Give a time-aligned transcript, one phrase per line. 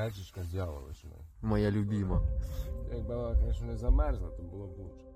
[0.00, 1.20] Гречечка з яловичиною.
[1.42, 2.22] Моя любима.
[2.92, 5.06] Якби вона, звісно, не замерзла, то було б лучше.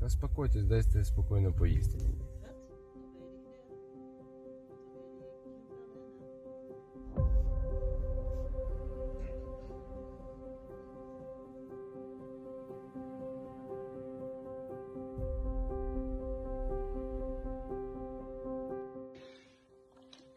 [0.00, 1.98] Та спокойтесь, дайте спокійно поїсти.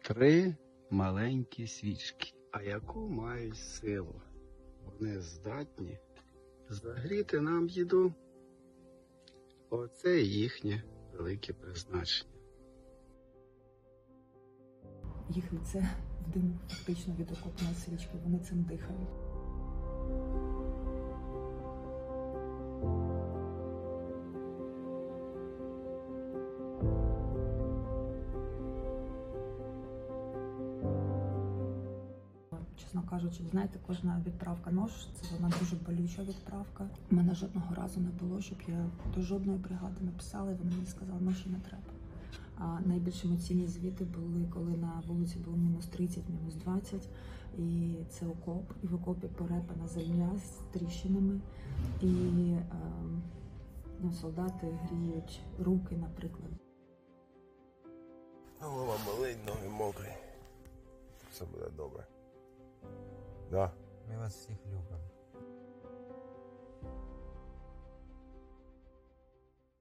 [0.08, 0.54] Три
[0.90, 2.32] маленькі свічки.
[2.52, 4.20] А яку мають силу?
[4.84, 5.98] Вони здатні
[6.68, 8.12] загріти нам їду.
[9.70, 12.30] Оце їхнє велике призначення.
[15.30, 15.88] Їх лице
[16.26, 18.18] в диму фактично від окопної свічки.
[18.24, 19.08] Вони цим дихають.
[32.82, 34.90] Чесно кажучи, ви знаєте, кожна відправка нож
[35.20, 36.88] це вона дуже болюча відправка.
[37.10, 40.86] У мене жодного разу не було, щоб я до жодної бригади написала, і вони мені
[40.86, 41.92] сказали, ноші не треба.
[42.58, 47.08] А найбільш емоційні звіти були, коли на вулиці було мінус 30, мінус 20,
[47.58, 51.40] і це окоп, і в окопі порепана земля з тріщинами,
[52.02, 52.06] і
[52.52, 52.62] е,
[54.00, 56.50] ну, солдати гріють руки, наприклад.
[58.60, 60.12] Голова болить, ноги мокрі.
[61.30, 62.06] Все буде добре.
[63.50, 63.72] Да.
[64.08, 65.17] Ми вас всіх любимо.